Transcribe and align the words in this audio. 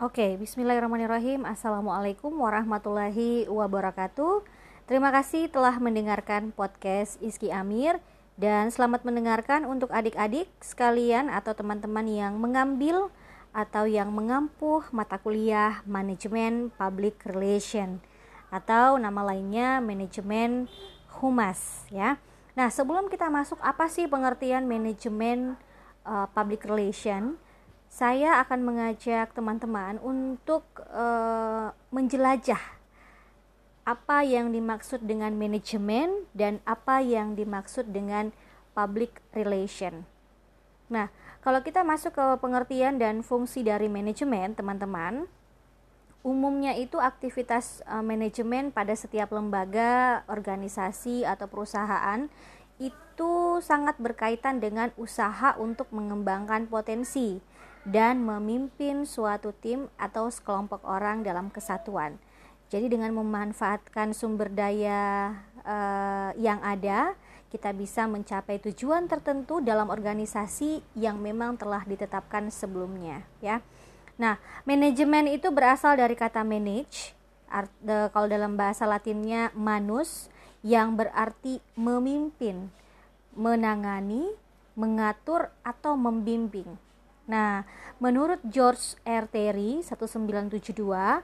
Oke, 0.00 0.40
bismillahirrahmanirrahim. 0.40 1.44
Assalamualaikum 1.44 2.32
warahmatullahi 2.32 3.44
wabarakatuh. 3.52 4.40
Terima 4.88 5.12
kasih 5.12 5.52
telah 5.52 5.76
mendengarkan 5.76 6.56
podcast 6.56 7.20
Iski 7.20 7.52
Amir 7.52 8.00
dan 8.40 8.72
selamat 8.72 9.04
mendengarkan 9.04 9.68
untuk 9.68 9.92
adik-adik 9.92 10.48
sekalian 10.64 11.28
atau 11.28 11.52
teman-teman 11.52 12.08
yang 12.08 12.40
mengambil 12.40 13.12
atau 13.52 13.84
yang 13.84 14.08
mengampuh 14.08 14.88
mata 14.88 15.20
kuliah 15.20 15.84
Manajemen 15.84 16.72
Public 16.80 17.20
Relation 17.28 18.00
atau 18.48 18.96
nama 18.96 19.20
lainnya 19.20 19.84
Manajemen 19.84 20.64
Humas 21.20 21.84
ya. 21.92 22.16
Nah, 22.56 22.72
sebelum 22.72 23.12
kita 23.12 23.28
masuk 23.28 23.60
apa 23.60 23.84
sih 23.92 24.08
pengertian 24.08 24.64
manajemen 24.64 25.60
uh, 26.08 26.24
public 26.32 26.64
relation? 26.64 27.36
Saya 27.90 28.38
akan 28.46 28.62
mengajak 28.62 29.34
teman-teman 29.34 29.98
untuk 29.98 30.62
uh, 30.94 31.74
menjelajah 31.90 32.62
apa 33.82 34.22
yang 34.22 34.54
dimaksud 34.54 35.02
dengan 35.02 35.34
manajemen 35.34 36.30
dan 36.30 36.62
apa 36.62 37.02
yang 37.02 37.34
dimaksud 37.34 37.90
dengan 37.90 38.30
public 38.70 39.18
relation. 39.34 40.06
Nah, 40.86 41.10
kalau 41.42 41.66
kita 41.66 41.82
masuk 41.82 42.14
ke 42.14 42.26
pengertian 42.38 43.02
dan 43.02 43.26
fungsi 43.26 43.66
dari 43.66 43.90
manajemen, 43.90 44.54
teman-teman, 44.54 45.26
umumnya 46.22 46.78
itu 46.78 47.02
aktivitas 47.02 47.82
uh, 47.90 48.06
manajemen 48.06 48.70
pada 48.70 48.94
setiap 48.94 49.34
lembaga, 49.34 50.22
organisasi 50.30 51.26
atau 51.26 51.50
perusahaan 51.50 52.30
itu 52.78 53.58
sangat 53.60 53.98
berkaitan 53.98 54.62
dengan 54.62 54.94
usaha 54.94 55.58
untuk 55.58 55.90
mengembangkan 55.90 56.70
potensi 56.70 57.42
dan 57.88 58.20
memimpin 58.20 59.08
suatu 59.08 59.56
tim 59.56 59.88
atau 59.96 60.28
sekelompok 60.28 60.84
orang 60.84 61.24
dalam 61.24 61.48
kesatuan. 61.48 62.20
Jadi 62.70 62.86
dengan 62.86 63.10
memanfaatkan 63.16 64.14
sumber 64.14 64.46
daya 64.52 65.34
uh, 65.66 66.30
yang 66.38 66.62
ada, 66.62 67.18
kita 67.50 67.74
bisa 67.74 68.06
mencapai 68.06 68.62
tujuan 68.62 69.10
tertentu 69.10 69.58
dalam 69.58 69.90
organisasi 69.90 70.78
yang 70.94 71.18
memang 71.18 71.58
telah 71.58 71.82
ditetapkan 71.82 72.46
sebelumnya, 72.54 73.26
ya. 73.42 73.58
Nah, 74.14 74.38
manajemen 74.68 75.26
itu 75.26 75.50
berasal 75.50 75.98
dari 75.98 76.14
kata 76.14 76.46
manage, 76.46 77.16
art, 77.50 77.72
kalau 78.14 78.30
dalam 78.30 78.54
bahasa 78.54 78.86
Latinnya 78.86 79.50
manus, 79.58 80.30
yang 80.62 80.94
berarti 80.94 81.58
memimpin, 81.74 82.70
menangani, 83.34 84.30
mengatur 84.76 85.50
atau 85.66 85.98
membimbing. 85.98 86.78
Nah, 87.30 87.62
menurut 88.02 88.42
George 88.42 88.98
R. 89.06 89.30
Terry 89.30 89.86
1972 89.86 90.82
uh, 90.82 91.22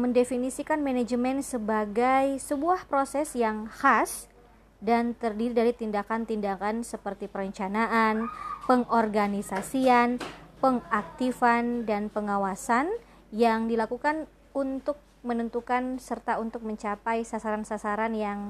mendefinisikan 0.00 0.80
manajemen 0.80 1.44
sebagai 1.44 2.40
sebuah 2.40 2.88
proses 2.88 3.36
yang 3.36 3.68
khas 3.68 4.32
dan 4.80 5.12
terdiri 5.12 5.52
dari 5.52 5.72
tindakan-tindakan 5.76 6.80
seperti 6.80 7.28
perencanaan, 7.28 8.32
pengorganisasian, 8.64 10.16
pengaktifan 10.64 11.84
dan 11.84 12.08
pengawasan 12.08 12.88
yang 13.28 13.68
dilakukan 13.68 14.24
untuk 14.56 14.96
menentukan 15.20 16.00
serta 16.00 16.40
untuk 16.40 16.64
mencapai 16.64 17.26
sasaran-sasaran 17.28 18.14
yang 18.16 18.40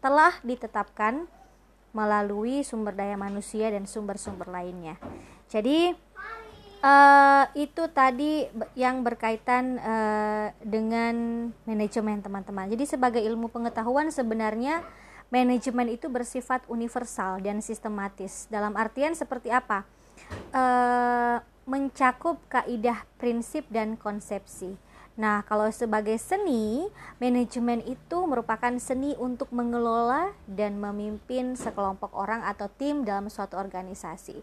telah 0.00 0.32
ditetapkan 0.40 1.28
melalui 1.92 2.64
sumber 2.64 2.96
daya 2.96 3.20
manusia 3.20 3.68
dan 3.68 3.84
sumber-sumber 3.84 4.48
lainnya. 4.48 4.96
Jadi 5.52 5.92
uh, 6.82 7.44
itu 7.54 7.88
tadi 7.94 8.50
yang 8.76 9.00
berkaitan 9.06 9.78
uh, 9.80 10.46
dengan 10.60 11.48
manajemen 11.64 12.20
teman-teman. 12.20 12.68
Jadi 12.68 12.84
sebagai 12.84 13.22
ilmu 13.22 13.48
pengetahuan 13.48 14.10
sebenarnya 14.10 14.82
manajemen 15.32 15.88
itu 15.88 16.10
bersifat 16.12 16.66
universal 16.68 17.40
dan 17.40 17.64
sistematis. 17.64 18.50
Dalam 18.52 18.76
artian 18.76 19.16
seperti 19.16 19.48
apa? 19.48 19.88
Uh, 20.52 21.40
mencakup 21.64 22.42
kaidah 22.50 23.06
prinsip 23.16 23.64
dan 23.70 23.94
konsepsi. 23.94 24.74
Nah, 25.12 25.44
kalau 25.44 25.68
sebagai 25.68 26.16
seni, 26.16 26.88
manajemen 27.20 27.84
itu 27.84 28.18
merupakan 28.24 28.72
seni 28.80 29.12
untuk 29.20 29.52
mengelola 29.52 30.32
dan 30.48 30.80
memimpin 30.80 31.52
sekelompok 31.52 32.16
orang 32.16 32.40
atau 32.48 32.72
tim 32.72 33.04
dalam 33.04 33.28
suatu 33.28 33.60
organisasi. 33.60 34.40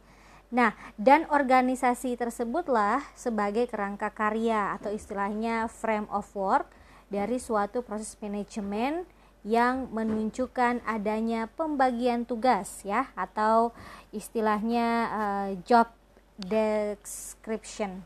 Nah, 0.49 0.73
dan 0.97 1.29
organisasi 1.29 2.17
tersebutlah 2.17 3.05
sebagai 3.13 3.69
kerangka 3.69 4.09
karya 4.09 4.73
atau 4.81 4.89
istilahnya 4.89 5.69
frame 5.69 6.09
of 6.09 6.25
work 6.33 6.73
dari 7.13 7.37
suatu 7.37 7.85
proses 7.85 8.17
manajemen 8.17 9.05
yang 9.45 9.87
menunjukkan 9.93 10.83
adanya 10.83 11.47
pembagian 11.53 12.27
tugas 12.27 12.81
ya 12.83 13.07
atau 13.15 13.71
istilahnya 14.09 14.87
uh, 15.09 15.49
job 15.63 15.87
description 16.35 18.03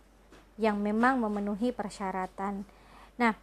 yang 0.60 0.78
memang 0.78 1.18
memenuhi 1.24 1.74
persyaratan. 1.74 2.68
Nah, 3.18 3.34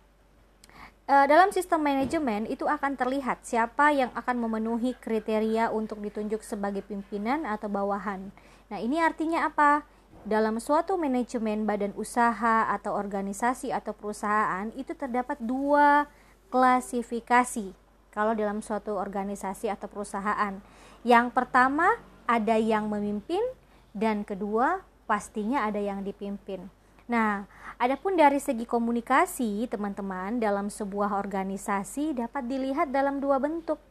dalam 1.11 1.51
sistem 1.51 1.83
manajemen 1.83 2.47
itu 2.47 2.71
akan 2.71 2.95
terlihat 2.95 3.43
siapa 3.43 3.91
yang 3.91 4.15
akan 4.15 4.47
memenuhi 4.47 4.95
kriteria 4.95 5.75
untuk 5.75 5.99
ditunjuk 5.99 6.39
sebagai 6.47 6.87
pimpinan 6.87 7.43
atau 7.43 7.67
bawahan. 7.67 8.31
Nah, 8.71 8.79
ini 8.79 9.03
artinya 9.03 9.51
apa? 9.51 9.83
Dalam 10.23 10.63
suatu 10.63 10.95
manajemen 10.95 11.67
badan 11.67 11.91
usaha 11.99 12.71
atau 12.71 12.95
organisasi 12.95 13.75
atau 13.75 13.91
perusahaan 13.91 14.71
itu 14.79 14.95
terdapat 14.95 15.43
dua 15.43 16.07
klasifikasi 16.55 17.75
kalau 18.15 18.37
dalam 18.39 18.63
suatu 18.63 18.95
organisasi 18.95 19.67
atau 19.67 19.91
perusahaan. 19.91 20.63
Yang 21.03 21.27
pertama 21.35 21.99
ada 22.31 22.55
yang 22.55 22.87
memimpin 22.87 23.43
dan 23.91 24.23
kedua 24.23 24.87
pastinya 25.11 25.67
ada 25.67 25.83
yang 25.83 26.07
dipimpin. 26.07 26.71
Nah, 27.11 27.43
adapun 27.83 28.15
dari 28.15 28.39
segi 28.39 28.63
komunikasi, 28.63 29.67
teman-teman, 29.67 30.39
dalam 30.39 30.71
sebuah 30.71 31.19
organisasi 31.19 32.15
dapat 32.15 32.47
dilihat 32.47 32.95
dalam 32.95 33.19
dua 33.19 33.43
bentuk. 33.43 33.83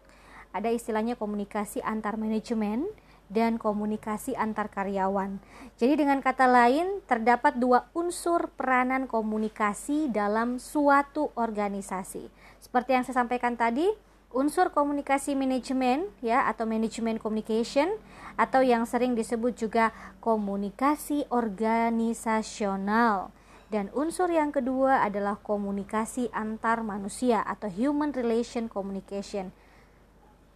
Ada 0.56 0.72
istilahnya 0.72 1.19
komunikasi 1.19 1.84
antar 1.84 2.16
manajemen 2.16 2.88
dan 3.28 3.59
komunikasi 3.59 4.40
antar 4.40 4.72
karyawan. 4.72 5.44
Jadi 5.75 6.00
dengan 6.00 6.24
kata 6.24 6.47
lain 6.47 7.03
terdapat 7.12 7.59
dua 7.59 7.91
unsur 7.91 8.47
peranan 8.56 9.03
komunikasi 9.03 10.07
dalam 10.07 10.56
suatu 10.56 11.36
organisasi. 11.36 12.31
Seperti 12.63 12.96
yang 12.96 13.03
saya 13.03 13.19
sampaikan 13.19 13.59
tadi, 13.59 13.86
unsur 14.29 14.69
komunikasi 14.69 15.34
manajemen 15.34 16.06
ya 16.22 16.45
atau 16.45 16.69
manajemen 16.69 17.17
communication 17.17 17.90
atau 18.38 18.62
yang 18.62 18.85
sering 18.85 19.17
disebut 19.17 19.57
juga 19.57 19.90
komunikasi 20.22 21.25
organisasional. 21.34 23.34
Dan 23.69 23.94
unsur 23.94 24.34
yang 24.34 24.50
kedua 24.50 25.06
adalah 25.06 25.38
komunikasi 25.38 26.34
antar 26.34 26.81
manusia 26.81 27.45
atau 27.45 27.69
human 27.69 28.09
relation 28.09 28.66
communication. 28.66 29.53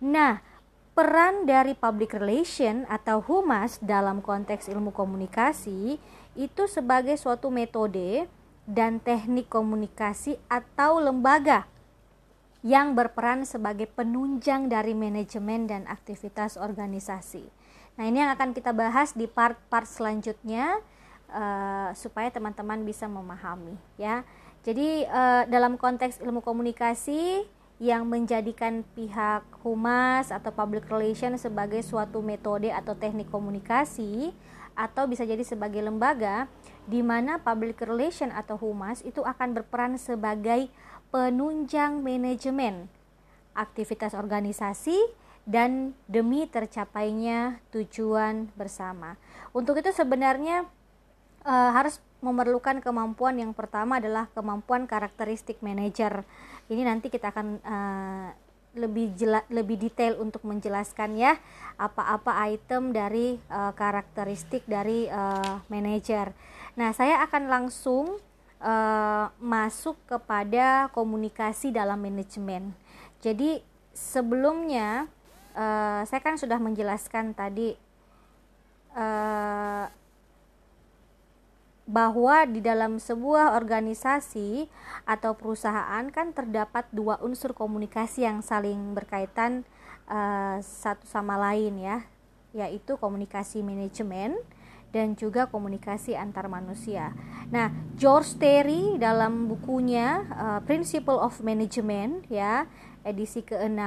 Nah, 0.01 0.41
peran 0.97 1.45
dari 1.45 1.77
public 1.77 2.17
relation 2.17 2.89
atau 2.89 3.21
humas 3.21 3.77
dalam 3.85 4.21
konteks 4.21 4.65
ilmu 4.65 4.89
komunikasi 4.89 6.01
itu 6.33 6.63
sebagai 6.65 7.13
suatu 7.21 7.53
metode 7.53 8.25
dan 8.65 8.97
teknik 8.97 9.45
komunikasi 9.45 10.41
atau 10.49 10.97
lembaga 10.97 11.69
yang 12.63 12.95
berperan 12.95 13.43
sebagai 13.43 13.91
penunjang 13.91 14.71
dari 14.71 14.95
manajemen 14.95 15.67
dan 15.67 15.83
aktivitas 15.83 16.55
organisasi. 16.55 17.43
Nah, 17.99 18.07
ini 18.07 18.23
yang 18.23 18.31
akan 18.33 18.55
kita 18.55 18.71
bahas 18.71 19.11
di 19.13 19.27
part-part 19.27 19.85
selanjutnya 19.85 20.79
uh, 21.29 21.91
supaya 21.93 22.31
teman-teman 22.31 22.81
bisa 22.87 23.05
memahami 23.05 23.75
ya. 23.99 24.23
Jadi 24.63 25.03
uh, 25.11 25.43
dalam 25.51 25.75
konteks 25.75 26.23
ilmu 26.23 26.39
komunikasi 26.39 27.43
yang 27.83 28.07
menjadikan 28.07 28.87
pihak 28.95 29.43
humas 29.59 30.31
atau 30.31 30.55
public 30.55 30.87
relation 30.87 31.35
sebagai 31.35 31.83
suatu 31.83 32.23
metode 32.23 32.71
atau 32.71 32.95
teknik 32.95 33.27
komunikasi 33.27 34.31
atau 34.73 35.03
bisa 35.05 35.27
jadi 35.27 35.43
sebagai 35.43 35.83
lembaga 35.83 36.47
di 36.87 37.03
mana 37.03 37.37
public 37.43 37.83
relation 37.83 38.31
atau 38.31 38.55
humas 38.55 39.03
itu 39.05 39.21
akan 39.21 39.51
berperan 39.51 39.99
sebagai 39.99 40.71
penunjang 41.13 42.01
manajemen 42.01 42.89
aktivitas 43.53 44.17
organisasi 44.17 44.97
dan 45.45 45.93
demi 46.09 46.49
tercapainya 46.49 47.61
tujuan 47.69 48.49
bersama. 48.57 49.13
Untuk 49.53 49.77
itu 49.77 49.93
sebenarnya 49.93 50.65
e, 51.45 51.53
harus 51.53 52.01
memerlukan 52.23 52.81
kemampuan 52.81 53.37
yang 53.37 53.53
pertama 53.53 54.01
adalah 54.01 54.31
kemampuan 54.33 54.89
karakteristik 54.89 55.61
manajer 55.61 56.25
ini 56.71 56.87
nanti 56.87 57.11
kita 57.11 57.35
akan 57.35 57.47
uh, 57.59 58.29
lebih 58.73 59.13
jela, 59.13 59.43
lebih 59.51 59.77
detail 59.77 60.17
untuk 60.17 60.41
menjelaskan 60.47 61.19
ya 61.19 61.37
apa-apa 61.75 62.39
item 62.49 62.95
dari 62.95 63.37
uh, 63.51 63.75
karakteristik 63.75 64.63
dari 64.65 65.05
uh, 65.11 65.59
manajer. 65.67 66.31
Nah, 66.79 66.95
saya 66.95 67.21
akan 67.27 67.51
langsung 67.51 68.17
uh, 68.63 69.27
masuk 69.37 69.99
kepada 70.07 70.87
komunikasi 70.95 71.75
dalam 71.75 71.99
manajemen. 71.99 72.71
Jadi 73.19 73.59
sebelumnya 73.91 75.11
uh, 75.53 76.01
saya 76.07 76.21
kan 76.23 76.39
sudah 76.39 76.57
menjelaskan 76.57 77.35
tadi 77.35 77.75
uh, 78.95 79.85
bahwa 81.83 82.47
di 82.47 82.63
dalam 82.63 82.95
sebuah 82.95 83.59
organisasi 83.59 84.71
atau 85.03 85.35
perusahaan 85.35 86.07
kan 86.07 86.31
terdapat 86.31 86.87
dua 86.95 87.19
unsur 87.19 87.51
komunikasi 87.51 88.23
yang 88.23 88.39
saling 88.39 88.95
berkaitan 88.95 89.67
uh, 90.07 90.63
satu 90.63 91.03
sama 91.03 91.35
lain 91.35 91.75
ya, 91.83 92.07
yaitu 92.55 92.95
komunikasi 92.95 93.59
manajemen 93.59 94.39
dan 94.93 95.17
juga 95.17 95.49
komunikasi 95.49 96.13
antar 96.13 96.45
manusia. 96.45 97.11
Nah, 97.49 97.73
George 97.97 98.37
Terry 98.37 99.01
dalam 99.01 99.49
bukunya 99.49 100.21
uh, 100.29 100.59
Principle 100.61 101.17
of 101.17 101.41
Management 101.41 102.29
ya 102.29 102.69
edisi 103.01 103.41
ke-6 103.41 103.81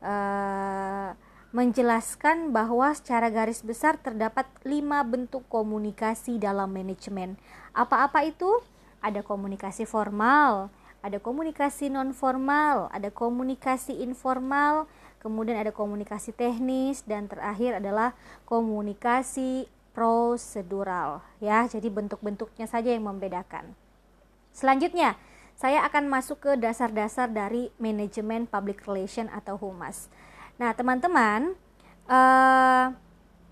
uh, 0.00 1.12
menjelaskan 1.54 2.50
bahwa 2.50 2.90
secara 2.96 3.30
garis 3.30 3.62
besar 3.62 3.94
terdapat 4.00 4.48
lima 4.66 5.06
bentuk 5.06 5.46
komunikasi 5.46 6.40
dalam 6.40 6.72
manajemen. 6.72 7.38
Apa-apa 7.70 8.26
itu? 8.26 8.48
Ada 8.98 9.22
komunikasi 9.22 9.86
formal, 9.86 10.72
ada 11.04 11.20
komunikasi 11.20 11.92
non 11.92 12.16
formal, 12.16 12.88
ada 12.90 13.12
komunikasi 13.12 14.00
informal, 14.02 14.88
kemudian 15.20 15.60
ada 15.60 15.70
komunikasi 15.70 16.32
teknis 16.32 17.04
dan 17.04 17.28
terakhir 17.28 17.78
adalah 17.78 18.16
komunikasi 18.48 19.68
prosedural 19.94 21.22
ya. 21.38 21.64
Jadi 21.70 21.88
bentuk-bentuknya 21.88 22.66
saja 22.66 22.90
yang 22.90 23.06
membedakan. 23.06 23.72
Selanjutnya, 24.50 25.16
saya 25.54 25.86
akan 25.86 26.10
masuk 26.10 26.42
ke 26.42 26.52
dasar-dasar 26.58 27.30
dari 27.30 27.70
manajemen 27.78 28.50
public 28.50 28.82
relation 28.84 29.30
atau 29.30 29.54
humas. 29.54 30.10
Nah, 30.58 30.74
teman-teman, 30.74 31.54
uh, 32.10 32.94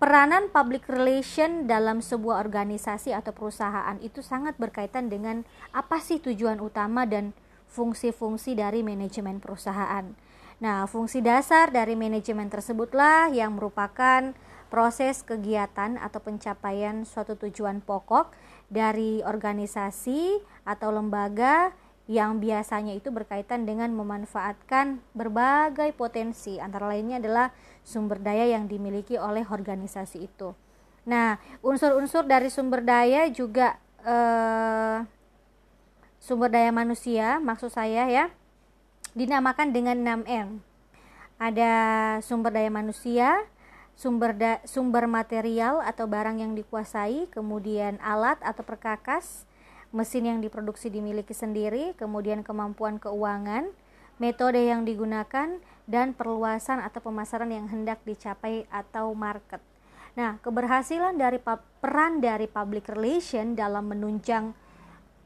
peranan 0.03 0.51
public 0.51 0.83
relation 0.91 1.63
dalam 1.63 2.03
sebuah 2.03 2.43
organisasi 2.43 3.15
atau 3.15 3.31
perusahaan 3.31 3.95
itu 4.03 4.19
sangat 4.19 4.59
berkaitan 4.59 5.07
dengan 5.07 5.47
apa 5.71 6.03
sih 6.03 6.19
tujuan 6.19 6.59
utama 6.59 7.07
dan 7.07 7.31
fungsi-fungsi 7.71 8.59
dari 8.59 8.83
manajemen 8.83 9.39
perusahaan. 9.39 10.11
Nah, 10.59 10.87
fungsi 10.87 11.19
dasar 11.19 11.71
dari 11.71 11.95
manajemen 11.95 12.47
tersebutlah 12.47 13.31
yang 13.31 13.55
merupakan 13.55 14.35
proses 14.73 15.21
kegiatan 15.21 16.01
atau 16.01 16.17
pencapaian 16.17 17.05
suatu 17.05 17.37
tujuan 17.37 17.77
pokok 17.85 18.33
dari 18.73 19.21
organisasi 19.21 20.41
atau 20.65 20.89
lembaga 20.89 21.77
yang 22.09 22.41
biasanya 22.41 22.97
itu 22.97 23.13
berkaitan 23.13 23.69
dengan 23.69 23.93
memanfaatkan 23.93 24.97
berbagai 25.13 25.93
potensi 25.93 26.57
antara 26.57 26.89
lainnya 26.89 27.21
adalah 27.21 27.53
sumber 27.85 28.17
daya 28.17 28.49
yang 28.49 28.65
dimiliki 28.65 29.13
oleh 29.13 29.45
organisasi 29.45 30.25
itu. 30.25 30.57
Nah, 31.05 31.37
unsur-unsur 31.61 32.25
dari 32.25 32.49
sumber 32.49 32.81
daya 32.81 33.29
juga 33.29 33.77
eh, 34.01 35.05
sumber 36.17 36.49
daya 36.49 36.73
manusia 36.73 37.37
maksud 37.37 37.69
saya 37.69 38.09
ya 38.09 38.25
dinamakan 39.13 39.69
dengan 39.69 40.01
6M. 40.01 40.49
Ada 41.37 41.73
sumber 42.25 42.51
daya 42.51 42.73
manusia, 42.73 43.45
sumber 43.93 44.33
da 44.33 44.59
sumber 44.65 45.05
material 45.05 45.81
atau 45.85 46.09
barang 46.09 46.41
yang 46.41 46.53
dikuasai, 46.57 47.29
kemudian 47.29 48.01
alat 48.01 48.41
atau 48.41 48.65
perkakas, 48.65 49.45
mesin 49.93 50.25
yang 50.25 50.39
diproduksi 50.41 50.89
dimiliki 50.89 51.31
sendiri, 51.31 51.93
kemudian 51.95 52.41
kemampuan 52.41 52.97
keuangan, 52.97 53.69
metode 54.17 54.57
yang 54.57 54.83
digunakan, 54.83 55.61
dan 55.85 56.15
perluasan 56.15 56.81
atau 56.81 57.03
pemasaran 57.03 57.51
yang 57.51 57.69
hendak 57.69 58.01
dicapai 58.07 58.65
atau 58.73 59.13
market. 59.13 59.59
Nah, 60.13 60.37
keberhasilan 60.41 61.17
dari 61.17 61.41
peran 61.81 62.21
dari 62.21 62.45
public 62.45 62.85
relation 62.93 63.57
dalam 63.57 63.89
menunjang 63.89 64.53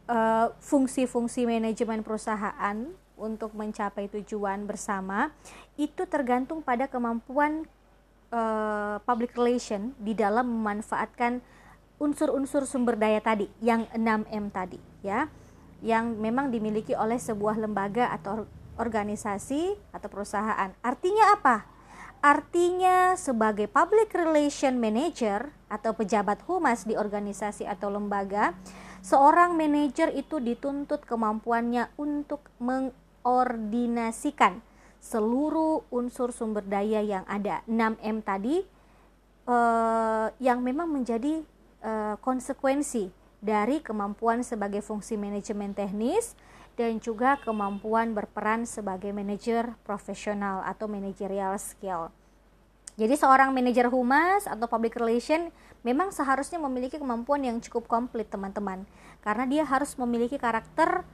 uh, 0.08 0.48
fungsi-fungsi 0.64 1.44
manajemen 1.44 2.02
perusahaan 2.02 2.88
untuk 3.19 3.52
mencapai 3.58 4.08
tujuan 4.14 4.64
bersama 4.64 5.34
itu 5.75 6.06
tergantung 6.08 6.64
pada 6.64 6.88
kemampuan 6.88 7.66
uh, 8.32 8.98
public 9.04 9.36
relation 9.36 9.94
di 10.02 10.18
dalam 10.18 10.48
memanfaatkan 10.48 11.42
unsur-unsur 11.98 12.70
sumber 12.70 12.98
daya 12.98 13.22
tadi 13.22 13.50
yang 13.58 13.90
6M 13.94 14.54
tadi 14.54 14.78
ya 15.02 15.30
yang 15.82 16.18
memang 16.18 16.50
dimiliki 16.50 16.98
oleh 16.98 17.22
sebuah 17.22 17.62
lembaga 17.62 18.10
atau 18.10 18.50
organisasi 18.78 19.74
atau 19.94 20.10
perusahaan. 20.10 20.74
Artinya 20.82 21.38
apa? 21.38 21.66
Artinya 22.18 23.14
sebagai 23.14 23.70
public 23.70 24.10
relation 24.18 24.82
manager 24.82 25.54
atau 25.70 25.94
pejabat 25.94 26.42
humas 26.50 26.82
di 26.82 26.98
organisasi 26.98 27.70
atau 27.70 27.94
lembaga, 27.94 28.58
seorang 29.06 29.54
manajer 29.54 30.10
itu 30.18 30.42
dituntut 30.42 31.06
kemampuannya 31.06 31.94
untuk 31.94 32.42
mengordinasikan 32.58 34.66
seluruh 35.07 35.88
unsur 35.88 36.36
sumber 36.36 36.68
daya 36.68 37.00
yang 37.00 37.24
ada 37.31 37.63
6M 37.63 38.19
tadi 38.27 38.59
eh, 39.48 40.27
yang 40.44 40.59
memang 40.59 40.92
menjadi 40.92 41.48
uh, 41.80 42.15
konsekuensi 42.19 43.07
dari 43.39 43.80
kemampuan 43.80 44.42
sebagai 44.42 44.81
fungsi 44.81 45.15
manajemen 45.15 45.71
teknis 45.71 46.33
dan 46.77 47.01
juga 47.01 47.39
kemampuan 47.42 48.13
berperan 48.13 48.65
sebagai 48.68 49.09
manajer 49.09 49.74
profesional 49.81 50.62
atau 50.65 50.86
managerial 50.86 51.57
skill. 51.57 52.13
Jadi 52.98 53.13
seorang 53.13 53.54
manajer 53.54 53.94
humas 53.94 54.50
atau 54.50 54.65
public 54.65 54.98
relation 54.98 55.54
memang 55.86 56.09
seharusnya 56.09 56.57
memiliki 56.57 56.98
kemampuan 56.98 57.45
yang 57.45 57.57
cukup 57.62 57.86
komplit 57.86 58.25
teman-teman 58.25 58.89
karena 59.21 59.45
dia 59.45 59.63
harus 59.69 59.94
memiliki 60.01 60.42
karakter 60.42 61.06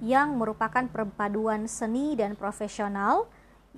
yang 0.00 0.40
merupakan 0.40 0.88
perpaduan 0.88 1.68
seni 1.68 2.16
dan 2.16 2.36
profesional 2.36 3.28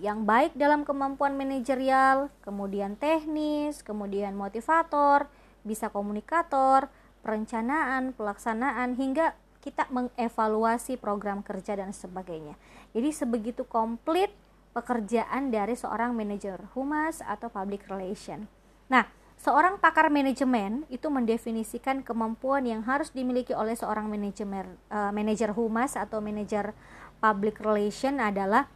yang 0.00 0.24
baik 0.24 0.56
dalam 0.56 0.88
kemampuan 0.88 1.36
manajerial, 1.36 2.32
kemudian 2.40 2.96
teknis, 2.96 3.84
kemudian 3.84 4.32
motivator, 4.32 5.28
bisa 5.66 5.92
komunikator, 5.92 6.88
perencanaan, 7.20 8.16
pelaksanaan 8.16 8.96
hingga 8.96 9.36
kita 9.62 9.86
mengevaluasi 9.93 10.98
program 10.98 11.44
kerja 11.44 11.79
dan 11.79 11.94
sebagainya. 11.94 12.58
Jadi 12.96 13.10
sebegitu 13.14 13.62
komplit 13.62 14.32
pekerjaan 14.72 15.52
dari 15.52 15.76
seorang 15.76 16.17
manajer 16.17 16.58
humas 16.74 17.20
atau 17.22 17.52
public 17.52 17.86
relation. 17.86 18.48
Nah, 18.88 19.06
seorang 19.43 19.82
pakar 19.82 20.06
manajemen 20.06 20.87
itu 20.87 21.11
mendefinisikan 21.11 22.06
kemampuan 22.06 22.63
yang 22.63 22.87
harus 22.87 23.11
dimiliki 23.11 23.51
oleh 23.51 23.75
seorang 23.75 24.06
manajemen 24.06 24.79
uh, 24.87 25.11
manajer 25.11 25.51
humas 25.51 25.99
atau 25.99 26.22
manajer 26.22 26.70
public 27.19 27.58
relation 27.58 28.22
adalah 28.22 28.70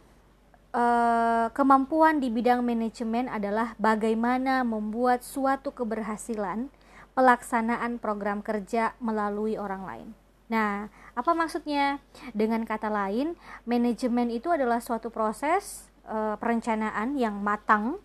uh, 0.75 1.47
kemampuan 1.55 2.19
di 2.19 2.27
bidang 2.27 2.67
manajemen 2.67 3.31
adalah 3.31 3.79
bagaimana 3.79 4.67
membuat 4.67 5.23
suatu 5.23 5.71
keberhasilan 5.71 6.67
pelaksanaan 7.15 7.97
program 7.97 8.43
kerja 8.43 8.93
melalui 9.01 9.57
orang 9.57 9.83
lain. 9.87 10.07
Nah, 10.47 10.87
apa 11.17 11.31
maksudnya? 11.33 11.99
Dengan 12.31 12.63
kata 12.63 12.87
lain, 12.87 13.33
manajemen 13.65 14.29
itu 14.31 14.53
adalah 14.53 14.79
suatu 14.79 15.09
proses 15.09 15.89
e, 16.07 16.37
perencanaan 16.39 17.19
yang 17.19 17.41
matang 17.41 17.99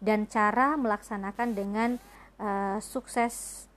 dan 0.00 0.24
cara 0.26 0.74
melaksanakan 0.80 1.48
dengan 1.52 1.90
e, 2.40 2.80
sukses 2.80 3.68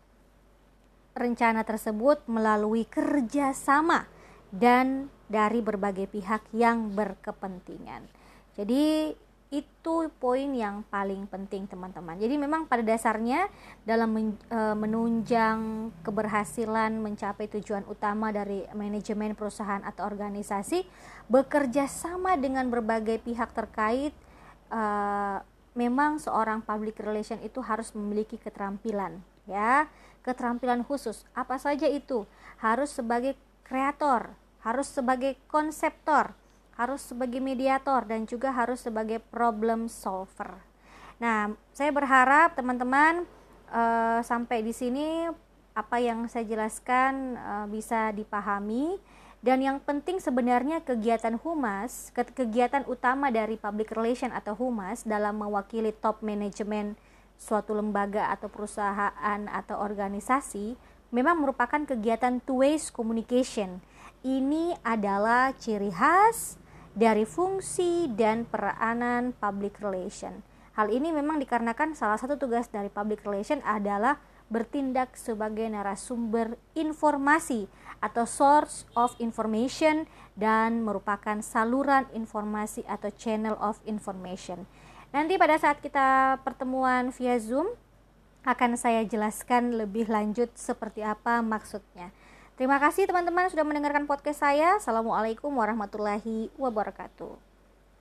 rencana 1.13 1.62
tersebut 1.62 2.25
melalui 2.25 2.89
kerjasama 2.89 4.10
dan 4.50 5.12
dari 5.30 5.62
berbagai 5.62 6.10
pihak 6.10 6.42
yang 6.56 6.96
berkepentingan. 6.96 8.08
Jadi 8.58 9.13
itu 9.53 10.10
poin 10.18 10.50
yang 10.50 10.82
paling 10.89 11.30
penting 11.30 11.70
teman-teman. 11.70 12.18
Jadi 12.18 12.42
memang 12.42 12.65
pada 12.65 12.82
dasarnya 12.82 13.46
dalam 13.86 14.10
men, 14.10 14.27
e, 14.50 14.60
menunjang 14.74 15.94
keberhasilan 16.01 16.98
mencapai 16.98 17.46
tujuan 17.62 17.86
utama 17.86 18.34
dari 18.34 18.65
manajemen 18.74 19.38
perusahaan 19.38 19.86
atau 19.86 20.10
organisasi 20.10 20.89
bekerja 21.30 21.86
sama 21.86 22.34
dengan 22.34 22.65
berbagai 22.74 23.22
pihak 23.22 23.53
terkait 23.53 24.18
e, 24.74 24.82
memang 25.74 26.22
seorang 26.22 26.62
public 26.62 27.01
relation 27.01 27.38
itu 27.42 27.62
harus 27.62 27.94
memiliki 27.98 28.38
keterampilan 28.38 29.22
ya, 29.50 29.89
keterampilan 30.24 30.86
khusus. 30.88 31.27
Apa 31.36 31.60
saja 31.60 31.89
itu? 31.89 32.25
Harus 32.62 32.96
sebagai 32.96 33.36
kreator, 33.68 34.34
harus 34.63 34.88
sebagai 34.88 35.36
konseptor, 35.51 36.32
harus 36.80 37.03
sebagai 37.03 37.44
mediator 37.44 38.08
dan 38.08 38.25
juga 38.25 38.53
harus 38.56 38.82
sebagai 38.82 39.20
problem 39.20 39.92
solver. 39.92 40.58
Nah, 41.22 41.53
saya 41.75 41.92
berharap 41.94 42.58
teman-teman 42.58 43.27
uh, 43.70 44.20
sampai 44.25 44.65
di 44.65 44.74
sini 44.74 45.30
apa 45.74 45.98
yang 45.98 46.30
saya 46.30 46.46
jelaskan 46.46 47.34
uh, 47.38 47.65
bisa 47.65 48.13
dipahami 48.13 49.01
dan 49.43 49.59
yang 49.59 49.77
penting 49.83 50.23
sebenarnya 50.23 50.79
kegiatan 50.81 51.35
humas 51.35 52.15
kegiatan 52.15 52.88
utama 52.88 53.27
dari 53.27 53.59
public 53.59 53.91
relation 53.91 54.31
atau 54.31 54.55
humas 54.55 55.03
dalam 55.03 55.35
mewakili 55.35 55.91
top 55.91 56.23
manajemen 56.23 56.95
suatu 57.35 57.75
lembaga 57.75 58.31
atau 58.31 58.47
perusahaan 58.47 59.39
atau 59.51 59.75
organisasi 59.83 60.79
memang 61.13 61.43
merupakan 61.43 61.85
kegiatan 61.85 62.41
two 62.41 62.65
ways 62.65 62.89
communication. 62.89 63.83
Ini 64.23 64.79
adalah 64.81 65.51
ciri 65.53 65.91
khas 65.91 66.57
dari 66.95 67.27
fungsi 67.27 68.09
dan 68.15 68.50
peranan 68.50 69.35
public 69.38 69.77
relation. 69.83 70.41
Hal 70.73 70.89
ini 70.89 71.13
memang 71.13 71.38
dikarenakan 71.38 71.93
salah 71.93 72.17
satu 72.17 72.39
tugas 72.39 72.65
dari 72.71 72.89
public 72.89 73.21
relation 73.27 73.62
adalah 73.62 74.17
bertindak 74.53 75.17
sebagai 75.17 75.65
narasumber 75.65 76.53
informasi 76.77 77.65
atau 77.98 78.29
source 78.29 78.86
of 78.93 79.17
information 79.17 80.05
dan 80.38 80.86
merupakan 80.86 81.41
saluran 81.41 82.05
informasi 82.13 82.86
atau 82.86 83.10
channel 83.17 83.57
of 83.57 83.81
information. 83.89 84.69
Nanti 85.10 85.41
pada 85.41 85.57
saat 85.57 85.81
kita 85.81 86.38
pertemuan 86.45 87.10
via 87.10 87.41
Zoom 87.41 87.74
akan 88.45 88.77
saya 88.77 89.01
jelaskan 89.01 89.74
lebih 89.74 90.05
lanjut 90.05 90.53
seperti 90.53 91.01
apa 91.01 91.41
maksudnya. 91.41 92.13
Terima 92.53 92.77
kasih 92.77 93.10
teman-teman 93.10 93.50
sudah 93.50 93.65
mendengarkan 93.65 94.05
podcast 94.05 94.45
saya. 94.45 94.77
Assalamualaikum 94.77 95.50
warahmatullahi 95.50 96.53
wabarakatuh. 96.53 97.52